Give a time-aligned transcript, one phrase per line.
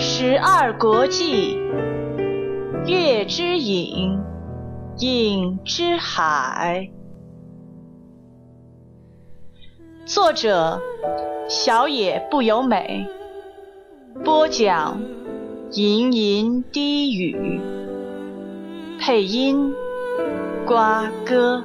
[0.00, 1.56] 十二国记·
[2.86, 4.20] 月之影，
[4.98, 6.90] 影之海。
[10.04, 10.80] 作者：
[11.48, 13.06] 小野不由美。
[14.24, 15.00] 播讲：
[15.72, 17.60] 吟吟低语。
[19.08, 19.74] 配音：
[20.66, 21.64] 瓜哥。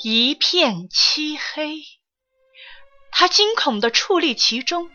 [0.00, 1.80] 一片漆黑，
[3.26, 4.88] 他惊恐地矗立其中。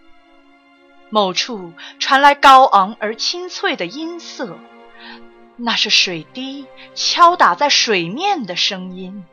[1.09, 4.57] 某处传来高昂而清脆的音色，
[5.57, 6.65] 那是水滴
[6.95, 9.25] 敲打在水面的声音。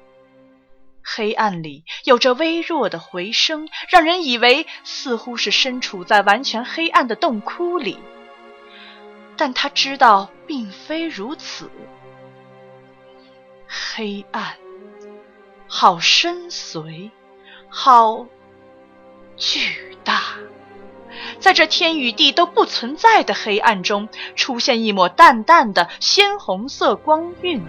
[1.05, 8.01] 黑暗里有着微弱的回声，让人以为似乎是身处在完全黑暗的洞窟里。
[9.37, 11.71] 但他知道并非如此，
[13.69, 14.57] 黑暗。
[15.69, 17.13] 好深邃，
[17.69, 18.27] 好
[19.39, 20.21] 巨大，
[21.39, 27.65] 在这天与地都不存在的黑暗中，出现一抹淡淡的鲜红色光晕。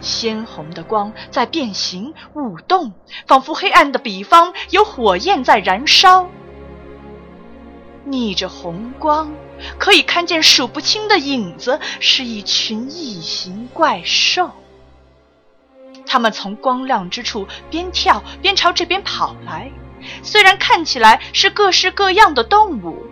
[0.00, 2.92] 鲜红的光在变形舞动，
[3.26, 6.28] 仿佛黑暗的彼方有火焰在燃烧。
[8.04, 9.32] 逆着红光，
[9.78, 14.50] 可以看见数不清的影子，是一群异形怪兽。
[16.06, 19.70] 他们从光亮之处边跳边朝这边跑来，
[20.22, 23.06] 虽然看起来是各式各样的动物，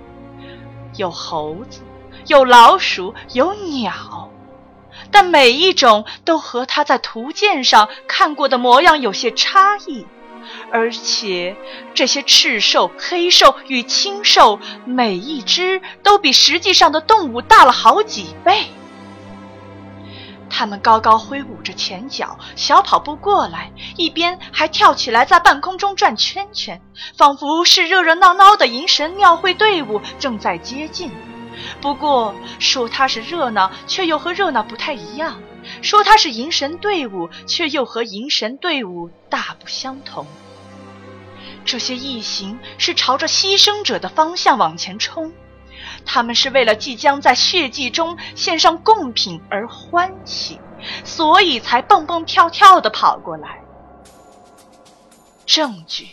[0.97, 1.81] 有猴子，
[2.27, 4.31] 有老鼠，有鸟，
[5.11, 10.07] 但每一种都和他在图鉴上看过的模样有些差异，
[10.71, 11.57] 而且
[11.95, 18.67] 这些赤兽、黑兽与青兽，每一只都比实际上的动物大了好几倍。
[20.55, 26.79] 他们高高挥舞着前脚，小跑步过来，一边还跳起来，在半空中转圈圈，
[27.17, 31.11] 仿佛是热热闹闹的迎神庙会队伍正在接近。
[31.81, 35.37] 不过，说它是热闹，却又和热闹不太一样；
[35.81, 40.27] 说它是迎神队伍，却又和迎神队伍大不相同。
[41.65, 45.33] 这些异形是朝着牺牲者的方向往前冲。
[46.05, 50.61] 他们是为了即将在血祭中献上贡品而欢喜，
[51.05, 53.61] 所以才蹦蹦跳跳地跑过来。
[55.45, 56.09] 证据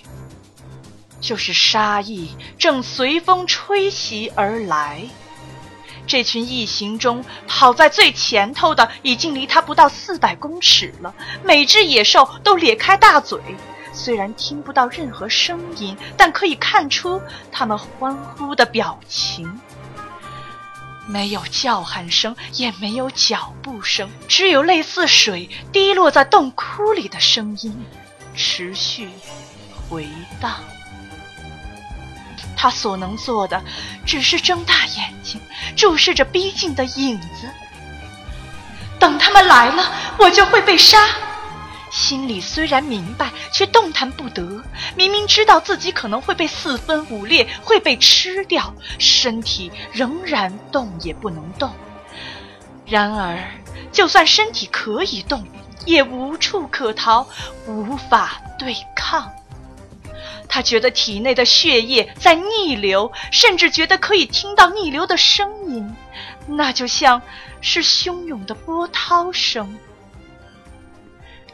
[1.22, 5.04] 就是杀意正随风吹袭而来。
[6.08, 11.14] 这群异形中，跑在最前头的已经离他不到四百公尺了。
[11.44, 13.40] 每只野兽都咧开大嘴，
[13.94, 19.60] 虽然听不到任何声音，但可以看出他们欢呼的表情。
[21.10, 27.84] 没有叫喊声，也没有脚步声，只有类似水滴落在洞窟里的声音，
[28.36, 29.10] 持续
[29.74, 30.08] 回
[30.40, 30.56] 荡。
[32.56, 33.60] 他所能做的，
[34.06, 35.42] 只是睁大眼睛，
[35.76, 37.50] 注视着逼近的影子。
[39.00, 41.08] 等他们来了，我就会被杀。
[41.90, 44.64] 心里虽然明白，却动弹不得。
[44.96, 51.74] 明明知道自己可能会被四分五裂，会被吃掉，身体仍然动也不能动。
[52.86, 53.38] 然而，
[53.92, 55.46] 就算身体可以动，
[55.86, 57.28] 也无处可逃，
[57.66, 59.32] 无法对抗。
[60.48, 65.96] 他觉得体内的血液在逆流，甚至觉得可以听到逆流的声音，
[66.48, 67.22] 那就像
[67.62, 69.78] 是汹涌的波涛声。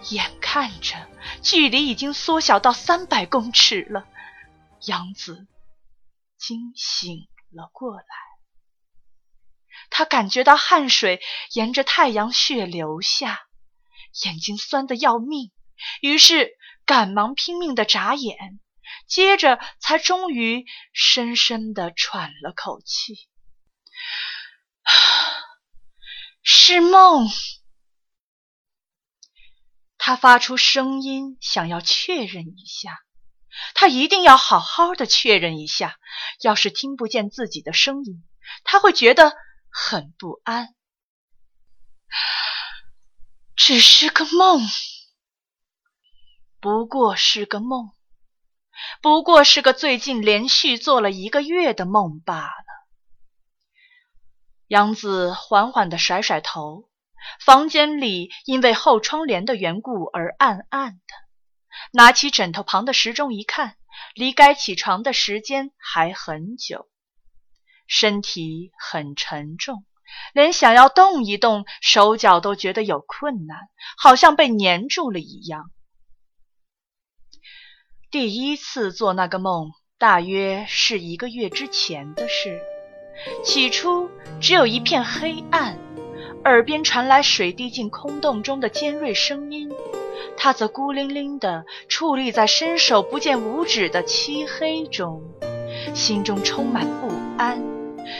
[0.09, 1.09] 眼看着
[1.41, 4.07] 距离已经缩小到三百公尺了，
[4.85, 5.47] 杨子
[6.37, 8.05] 惊醒了过来。
[9.89, 11.21] 他感觉到汗水
[11.51, 13.47] 沿着太阳穴流下，
[14.23, 15.51] 眼睛酸得要命，
[16.01, 16.51] 于是
[16.85, 18.59] 赶忙拼命的眨眼，
[19.07, 23.27] 接着才终于深深的喘了口气。
[26.43, 27.27] 是梦。
[30.05, 33.01] 他发出声音，想要确认一下。
[33.73, 35.97] 他一定要好好的确认一下。
[36.41, 38.23] 要是听不见自己的声音，
[38.63, 39.35] 他会觉得
[39.67, 40.75] 很不安。
[43.55, 44.61] 只是个梦，
[46.59, 47.89] 不过是个梦。
[49.01, 52.65] 不过是个最近连续做了一个月的梦罢了。
[54.67, 56.87] 杨子缓缓的甩甩头，
[57.43, 60.99] 房间里因为厚窗帘的缘故而暗暗的。
[61.91, 63.75] 拿起枕头旁的时钟一看，
[64.13, 66.87] 离该起床的时间还很久。
[67.87, 69.85] 身体很沉重，
[70.33, 73.57] 连想要动一动手脚都觉得有困难，
[73.97, 75.69] 好像被粘住了一样。
[78.09, 82.59] 第一次做那个梦，大约是一个月之前的事。
[83.43, 84.09] 起初
[84.41, 85.77] 只有一片黑暗，
[86.43, 89.71] 耳边传来水滴进空洞中的尖锐声音，
[90.37, 95.23] 他则孤零零地矗立在伸手不见五指的漆黑中，
[95.93, 97.63] 心中充满不安，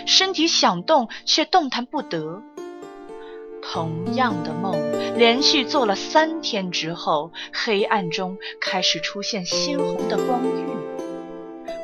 [0.06, 2.42] 身体想动却动弹不得。
[3.62, 4.76] 同样的梦
[5.18, 10.85] 连续做了三天之后，黑暗中开始出现鲜红的光晕。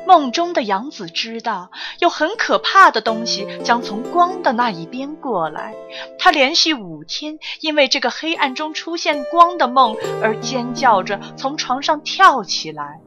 [0.06, 5.74] 梦中的杨子知道有很可怕的东西将从光的那一边过来。
[6.18, 13.00] 他连续五天因为这个黑暗中出现光的梦而尖叫着从床上跳起来。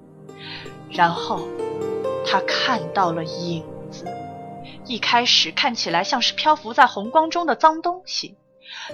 [0.91, 1.41] 然后
[2.25, 4.05] 他看到了影子，
[4.85, 8.37] 一开始看起来像是漂浮在红光中的脏东西。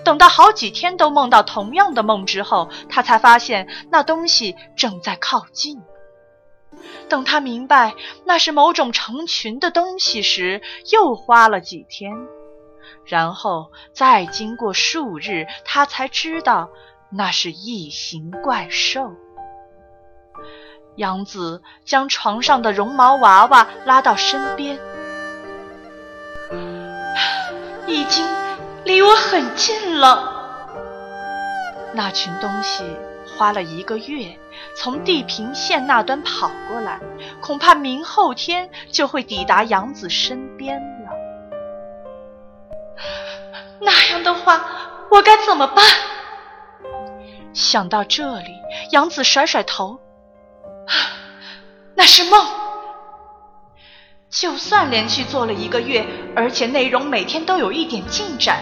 [0.04, 5.82] 等到好几天都梦到同样的梦之后，他才发现那东西正在靠近。
[7.10, 7.94] 等他明白
[8.26, 10.62] 那是某种成群的东西时，
[10.92, 12.12] 又花了几天。
[13.06, 16.70] 然后再经过数日，他才知道
[17.12, 19.12] 那是异形怪兽。
[20.96, 24.80] 杨子将床上的绒毛娃娃拉到身边，
[27.88, 28.26] 已经。
[28.84, 30.74] 离我很近了。
[31.94, 32.84] 那群东西
[33.42, 34.38] 花了一个月
[34.76, 37.00] 从地平线那端跑过来，
[37.42, 41.10] 恐怕明后天就会抵达杨子身边了。
[43.80, 44.64] 那样的话，
[45.10, 45.84] 我该怎么办？
[47.52, 48.52] 想到这里，
[48.92, 49.98] 杨子甩甩头，
[50.86, 50.94] 啊
[51.96, 52.46] 那是梦。
[54.30, 56.06] 就算连续做了一个月，
[56.36, 58.60] 而且内容每天都有一点进展，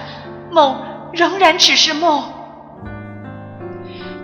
[0.49, 2.38] 梦仍然只是梦。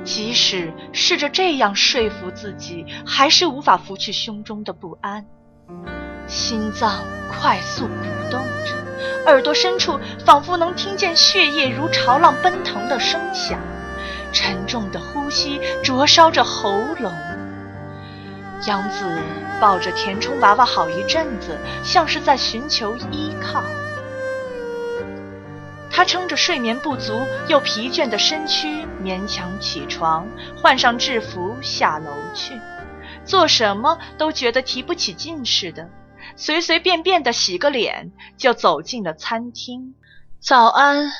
[0.05, 5.25] 即使试着这样说服自己，还是无法拂去胸中的不安。
[6.27, 8.75] 心脏快速鼓动着，
[9.25, 13.59] 耳朵深处仿佛能听见血液如潮浪奔腾的声响，
[14.31, 17.11] 沉重的呼吸灼烧着喉咙。
[18.67, 19.05] 杨子
[19.59, 23.61] 抱着填充娃娃好一阵子，像是在寻求依靠。
[25.95, 30.27] 他撑着睡眠不足又疲倦的身躯，勉强起床，
[30.61, 32.59] 换上制服下楼去。
[33.23, 35.89] 做什么都觉得提不起劲似的，
[36.35, 39.95] 随随便便的洗个脸，就走进了餐厅。
[40.41, 41.13] 早安，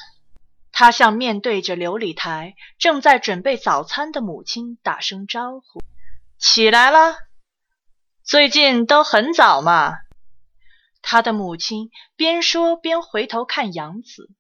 [0.73, 5.81] 他向面对着琉璃台正在准备早餐的母亲打声招呼。
[6.37, 7.15] 起来了。
[8.25, 9.93] 最近都很早嘛。
[11.01, 14.31] 他的母亲边说边回头看杨子，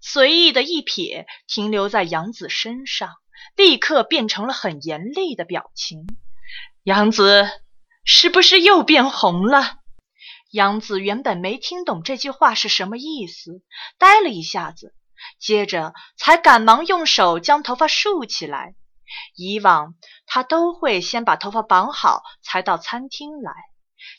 [0.00, 3.10] 随意的一瞥停留在杨子身上，
[3.56, 6.06] 立刻变成了很严厉的表情。
[6.82, 7.48] 杨子
[8.04, 9.78] 是不是又变红了？
[10.50, 13.62] 杨子原本没听懂这句话是什么意思，
[13.98, 14.94] 呆了一下子，
[15.40, 18.74] 接着才赶忙用手将头发竖起来。
[19.36, 19.94] 以往
[20.26, 23.52] 他都会先把头发绑好才到餐厅来，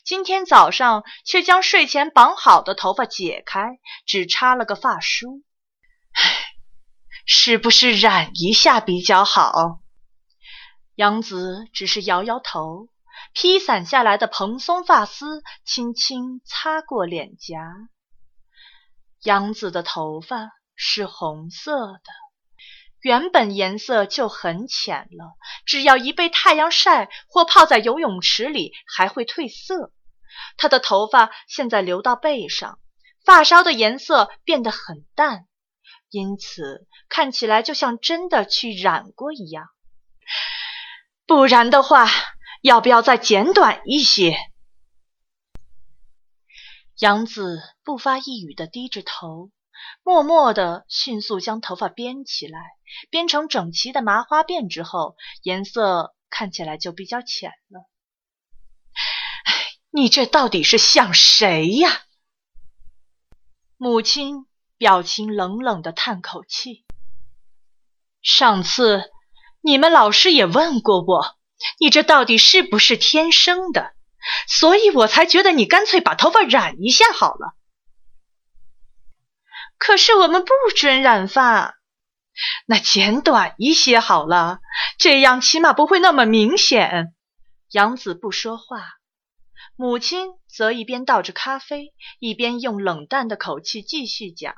[0.04, 5.42] 今天早上却将睡前绑好的头发解开，只插了个发梳。
[6.16, 6.54] 唉，
[7.24, 9.80] 是不是染一下比较好？
[10.94, 12.88] 杨子只是摇摇头，
[13.34, 17.60] 披散下来的蓬松发丝轻轻擦过脸颊。
[19.22, 22.12] 杨子的头发是红色的。
[23.02, 29.92] 原本颜色就很浅了，只要一被太阳晒或泡在游泳池里，还会褪色。
[30.56, 32.78] 他的头发现在流到背上，
[33.24, 35.46] 发梢的颜色变得很淡，
[36.16, 39.68] 因此看起来就像真的去染过一样。
[41.26, 42.08] 不然的话，
[42.62, 44.34] 要不要再剪短一些？
[46.96, 49.50] 杨子不发一语的低着头。
[50.02, 52.58] 默默的迅速将头发编起来，
[53.10, 57.84] 编成整齐的麻花辫之后，颜色看起来就比较浅了。
[59.90, 62.06] 你这到底是像谁呀？
[63.76, 64.46] 母亲
[64.78, 66.84] 表情冷冷的叹口气。
[68.22, 69.10] 上次
[69.60, 71.36] 你们老师也问过我，
[71.78, 73.92] 你这到底是不是天生的？
[74.48, 77.54] 所以我才觉得你干脆把头发染一下好了。
[79.78, 81.74] 可是我们不准染发，
[82.66, 84.58] 那剪短一些好了，
[84.98, 87.14] 这样起码不会那么明显。
[87.70, 88.94] 杨子不说话，
[89.76, 94.54] 母亲则一边倒着咖啡，一边用冷淡的口气继续讲：“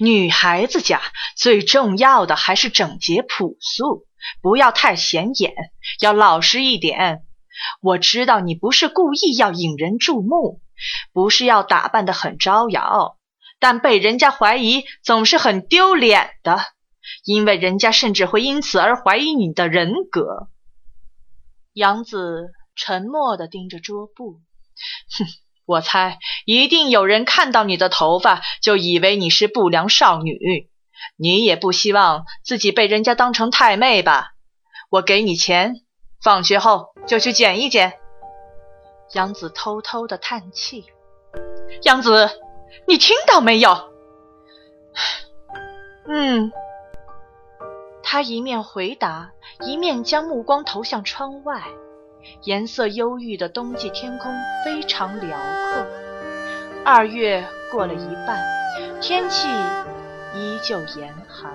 [0.00, 1.00] 女孩子家
[1.36, 4.08] 最重要的还是整洁朴素，
[4.42, 5.54] 不要太显眼，
[6.00, 7.24] 要老实一点。
[7.80, 10.60] 我知道你不是故意要引人注目，
[11.12, 13.16] 不是要打扮的很招摇。”
[13.60, 16.58] 但被人家怀疑总是很丢脸的，
[17.24, 20.48] 因为人家甚至会因此而怀疑你的人格。
[21.72, 24.40] 杨子沉默地盯着桌布，
[25.18, 25.24] 哼，
[25.66, 30.70] 我猜一定有人看到你的头发就以为你是不良少女。
[31.16, 34.32] 你也不希望自己被人家当成太妹吧？
[34.90, 35.74] 我给你钱，
[36.22, 37.94] 放学后就去剪一剪。
[39.12, 40.86] 杨子偷偷地叹气，
[41.82, 42.30] 杨子。
[42.88, 43.92] 你听到没有？
[46.06, 46.52] 嗯，
[48.02, 51.62] 他一面回答，一面将目光投向窗外。
[52.42, 54.32] 颜色忧郁的冬季天空
[54.64, 55.86] 非常辽阔。
[56.84, 58.38] 二月过了一半，
[59.00, 59.48] 天气
[60.34, 61.52] 依旧严寒。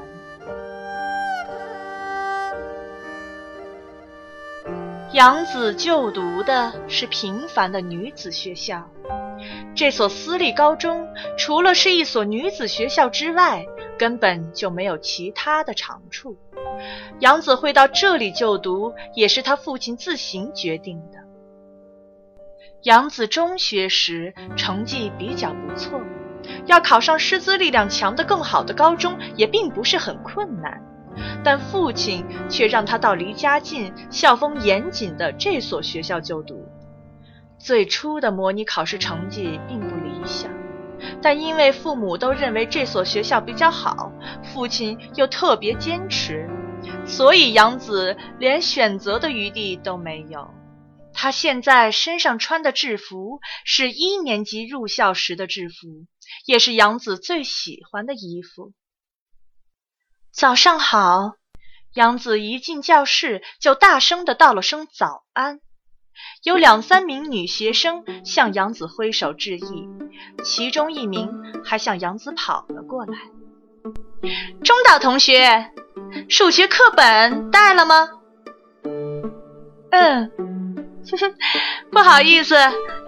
[5.11, 8.87] 杨子就读的是平凡的女子学校。
[9.75, 11.07] 这所私立高中
[11.37, 13.65] 除了是一所女子学校之外，
[13.97, 16.37] 根本就没有其他的长处。
[17.19, 21.19] 杨子会到这里就读，也是他父亲自行决定的。
[22.83, 26.01] 杨子中学时成绩比较不错，
[26.65, 30.81] 要考上师资力量强的更好的高中也并不是很困难，
[31.43, 36.65] 但父亲却让他到离家近、校风严谨的这所学校就读。
[37.57, 40.49] 最初的模拟考试成绩并不理想，
[41.21, 44.09] 但因为父母都认为这所学校比较好，
[44.41, 46.49] 父亲又特别坚持，
[47.05, 50.49] 所以杨子连选择的余地都没有。
[51.13, 56.05] 他现在身上穿的制服是一年级入校时的制服，
[56.45, 58.71] 也是杨子最喜欢的衣服。
[60.31, 61.33] 早上好，
[61.93, 65.59] 杨子一进教室就大声的道了声早安。
[66.43, 69.89] 有两三名女学生向杨子挥手致意，
[70.43, 71.29] 其中一名
[71.65, 73.38] 还向杨子跑了过来。
[74.63, 75.71] 中岛同学，
[76.29, 78.09] 数学课本带了吗？
[79.91, 80.31] 嗯，
[81.91, 82.55] 不好意思，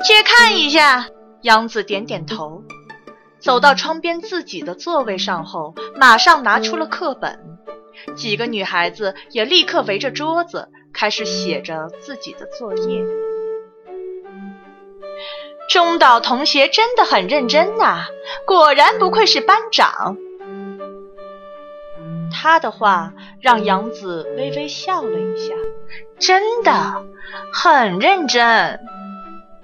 [0.03, 1.07] 借看一下。
[1.41, 2.63] 杨子点点头，
[3.39, 7.39] 走到窗边自己的座位上后，马上拿出了课本。
[8.15, 10.69] 几个女孩子也立刻围着桌子。
[10.93, 13.01] 开始写着自己的作业。
[15.69, 18.07] 中岛同学真的很认真呐，
[18.45, 20.17] 果然不愧是班长。
[22.41, 25.53] 他的话让杨子微微笑了一下，
[26.17, 27.03] 真的
[27.53, 28.79] 很认真，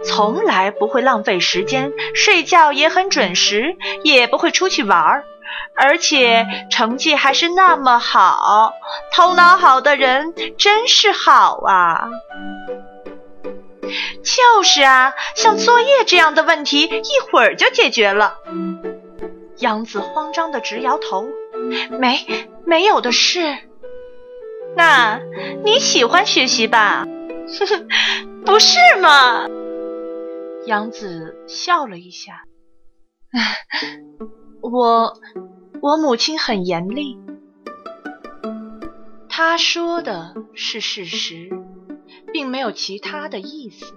[0.05, 5.23] 从来不会浪费时间，睡觉也很准时，也不会出去玩儿。
[5.75, 8.73] 而且成绩还是那么好，
[9.11, 12.07] 头脑好的人真是好啊！
[14.21, 18.35] 就是啊，像作业这样的问题，一会儿就解决了。
[19.57, 21.25] 杨子慌张的直摇头，
[21.99, 23.57] 没没有的事。
[24.75, 25.19] 那
[25.65, 27.05] 你喜欢学习吧？
[28.45, 29.47] 不是吗？
[30.65, 32.43] 杨子笑了一下，
[34.61, 35.13] 我。
[35.79, 37.19] 我母亲很严厉，
[39.29, 41.51] 她说的是事实，
[42.33, 43.93] 并没有其他的意思。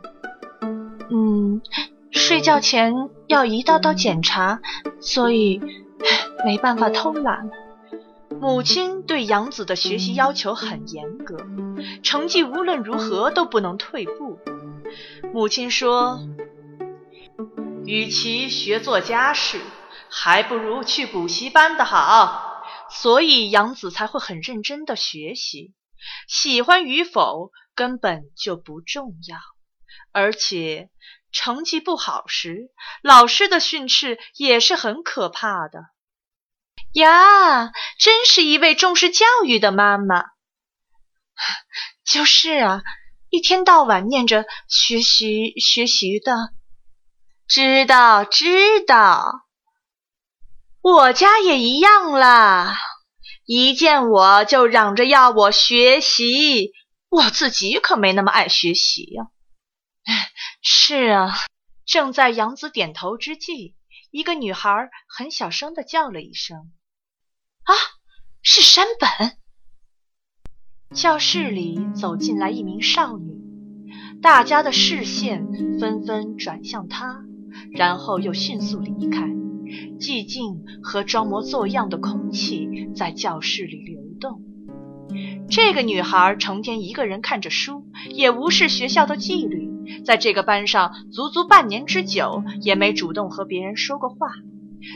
[1.10, 1.62] 嗯，
[2.10, 2.92] 睡觉前
[3.28, 4.60] 要一道道检查，
[5.00, 5.62] 所以
[6.44, 7.50] 没办法偷懒。
[8.40, 11.36] 母亲对杨子的学习要求很严格，
[12.02, 14.38] 成绩无论如何都不能退步。
[15.32, 16.20] 母亲说，
[17.84, 19.60] 与其学做家事。
[20.12, 25.72] 还不如去补习班的好，所以杨子才会很认真的学习。
[26.26, 29.38] 喜欢与否根本就不重要，
[30.10, 30.90] 而且
[31.30, 32.72] 成绩不好时，
[33.04, 35.84] 老师的训斥也是很可怕的。
[36.92, 40.24] 呀，真是一位重视教育的妈妈。
[42.04, 42.82] 就是啊，
[43.28, 46.52] 一天到晚念着学习学习的，
[47.46, 49.46] 知道知道。
[50.82, 52.76] 我家也一样啦，
[53.44, 56.72] 一见我就嚷着要我学习，
[57.08, 59.24] 我自己可没那么爱学习呀。
[60.62, 61.34] 是啊，
[61.86, 63.76] 正在杨子点头之际，
[64.10, 66.72] 一个女孩很小声的叫了一声
[67.64, 67.74] ：“啊，
[68.42, 69.36] 是山本！”
[70.94, 73.40] 教室里走进来一名少女，
[74.20, 75.46] 大家的视线
[75.78, 77.24] 纷纷转向她，
[77.72, 79.28] 然后又迅速离开。
[80.00, 84.42] 寂静和装模作样的空气在教室里流动。
[85.48, 94.32] 这个女孩成天一个人看着书，也无视学校的纪律，在这个班上足足半年之久，也没主动和别人说过话。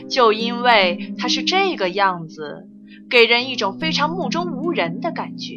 [0.09, 2.67] 就因为他是这个样子，
[3.09, 5.55] 给人一种非常目中无人的感觉。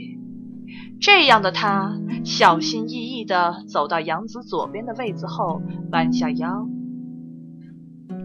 [1.00, 6.68] 这样的他，小心翼翼地走到杨子左边的位子后，弯下腰。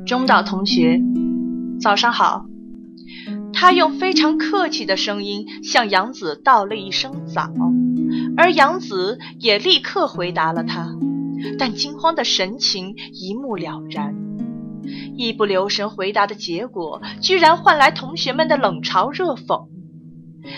[0.06, 1.00] 中岛同学，
[1.80, 2.46] 早上好。
[3.54, 7.54] 他用非常客气的声音向杨子道了一声早，
[8.36, 10.98] 而杨子也立刻回答了他，
[11.60, 14.16] 但惊慌的神情一目了然，
[15.16, 19.68] 一不留神回答的结果，居然换来同学们的冷嘲热讽。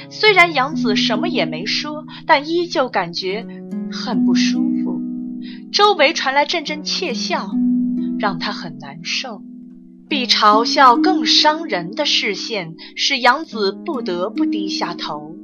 [0.09, 3.45] 虽然杨子什么也没说，但依旧感觉
[3.91, 5.01] 很不舒服，
[5.71, 7.49] 周围传来阵阵窃笑。
[8.17, 9.41] 让他很难受，
[10.07, 15.35] 比嘲笑更伤人的视线使杨子不得不低下头。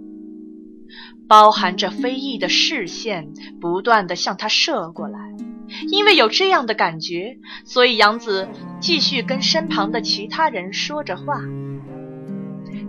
[1.27, 5.19] 包含着非议的视线不断地向他射过来，
[5.89, 8.47] 因为有这样的感觉，所以杨子
[8.79, 11.41] 继续跟身旁的其他人说着话。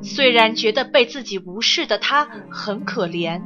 [0.02, 3.42] 虽然觉得被自己无视的他很可怜。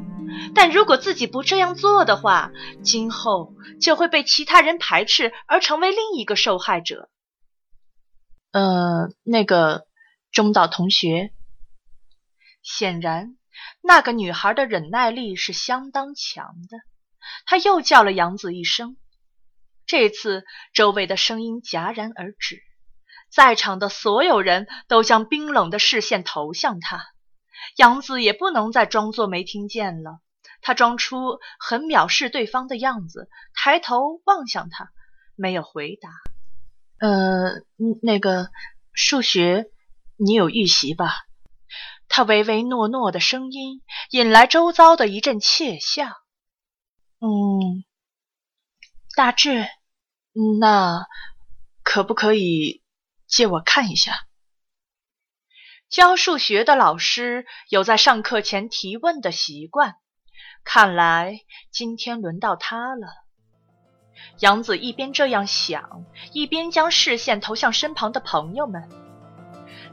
[0.54, 2.50] 但如果自己不这样做的话，
[2.82, 7.08] 今后就会被其他人排斥，而成为另一个受害者。
[8.52, 9.86] 呃，那个
[10.32, 11.30] 中岛同学，
[12.62, 13.36] 显然
[13.82, 16.78] 那个女孩的忍耐力是相当强的。
[17.46, 18.96] 她又叫了杨子一声，
[19.86, 22.60] 这次周围的声音戛然而止，
[23.30, 27.06] 在场的所有人都将冰冷的视线投向他。
[27.76, 30.20] 杨子也不能再装作没听见了，
[30.60, 34.90] 他装出很藐视对方的样子，抬头望向他，
[35.34, 36.10] 没有回答。
[36.99, 37.62] 呃，
[38.02, 38.49] 那个
[38.92, 39.66] 数学，
[40.16, 41.12] 你有预习吧？
[42.08, 46.06] 他唯唯诺诺的声音引来周遭的一阵窃笑。
[47.18, 47.84] 嗯，
[49.16, 49.66] 大致，
[50.60, 51.06] 那
[51.82, 52.82] 可不可以
[53.26, 54.26] 借我看一下？
[55.88, 59.94] 教数学的老师有在上课前提问的习惯，
[60.64, 63.06] 看来今天轮到他了。
[64.40, 68.86] 杨子一边这样想，一边将视线投向身旁的朋友们，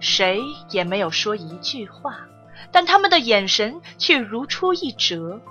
[0.01, 2.27] 谁也没有说一句话，
[2.73, 5.41] 但他们的眼神却如出一辙。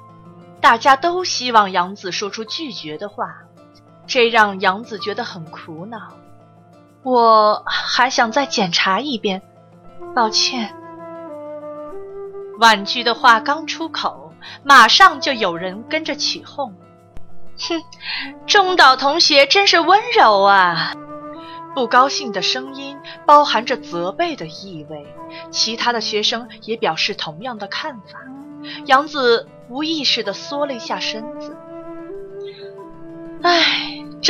[0.60, 3.34] 大家都希望杨子说出拒绝的话，
[4.06, 5.98] 这让杨子觉得很苦恼。
[7.02, 9.42] 我还想再检查一遍。
[10.14, 10.74] 抱歉，
[12.58, 16.74] 婉拒的话刚出口，马上就有人跟着起哄。
[17.58, 17.82] 哼，
[18.46, 20.94] 中岛同学真是温柔啊！
[21.74, 25.06] 不高兴的声音包含着责备的意味，
[25.50, 28.18] 其他的学生也表示同样的看法。
[28.84, 31.56] 杨子无意识地缩了一下身子。
[33.42, 33.81] 唉，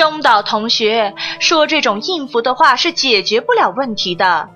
[0.03, 4.49] 中岛同学说这种应付的话是解决不了问题的。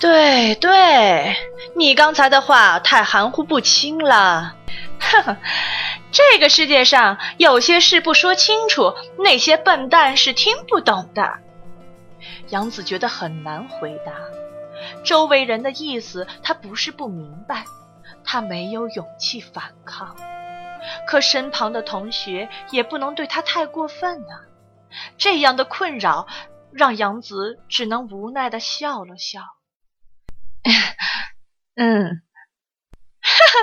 [0.00, 1.36] 对对，
[1.76, 4.54] 你刚才的话太含糊不清了。
[4.98, 5.36] 哼哼，
[6.10, 11.30] 这个世界上有些事不说清楚，那些笨蛋是听不懂的。
[12.48, 14.12] 杨子觉得很难回答，
[15.04, 17.64] 周围人的意思他不是不明白，
[18.24, 20.16] 他没有勇气反抗，
[21.06, 24.46] 可身旁的同学也不能对他太过分啊。
[25.16, 26.26] 这样的困扰
[26.72, 29.40] 让杨子只能无奈的笑了笑。
[31.76, 32.22] 嗯，
[33.20, 33.58] 哈哈，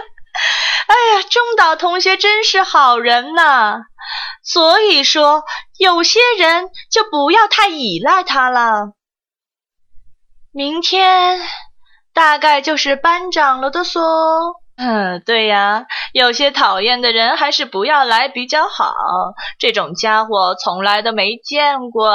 [0.88, 3.82] 哎呀，中岛同学真是好人呐。
[4.43, 5.43] 所以说，
[5.77, 8.93] 有些人就不要太依赖他了。
[10.51, 11.39] 明天
[12.12, 14.01] 大概就是班长了的嗦。
[14.80, 18.96] 嗯，对呀，有些讨厌的人还是不要来比较好。
[19.60, 22.10] 这种家伙从来都没见过。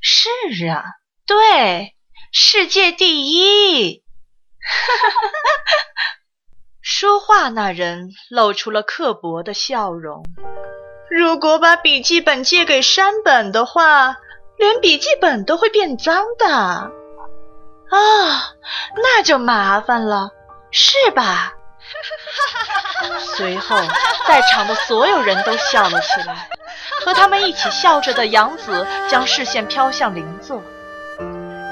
[0.00, 0.82] 是啊，
[1.26, 1.94] 对。
[2.34, 4.02] 世界第一！
[4.62, 5.82] 哈哈哈哈哈！
[6.80, 10.24] 说话那人露出了刻薄的笑容。
[11.10, 14.16] 如果把笔记本借给山本的话，
[14.56, 16.48] 连笔记本都会变脏的。
[16.48, 16.90] 啊，
[18.96, 20.30] 那就麻烦了，
[20.72, 21.52] 是吧？
[23.36, 23.76] 随后，
[24.26, 26.48] 在场的所有人都笑了起来。
[27.04, 30.62] 和他们一起笑着的杨子将视线飘向邻座，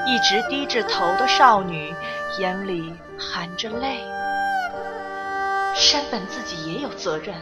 [0.05, 1.93] 一直低着头的少女
[2.37, 3.99] 眼里含着泪。
[5.73, 7.33] 山本自己也有责任。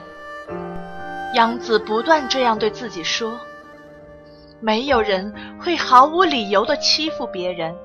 [1.34, 3.39] 杨子不断这样对自己说
[4.62, 7.76] ：“没有人会毫无理由的欺负别人，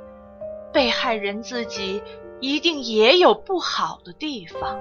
[0.73, 2.03] 被害人自己
[2.45, 4.79] 一定也有不好的地方。”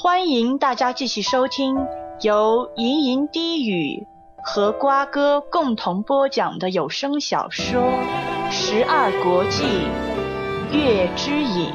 [0.00, 1.76] 欢迎大家继续收听
[2.22, 4.06] 由吟吟低语
[4.42, 7.82] 和瓜哥共同播讲的有声小说
[8.50, 9.64] 《十二国记·
[10.76, 11.72] 月之影》，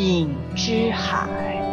[0.00, 1.63] 影之海。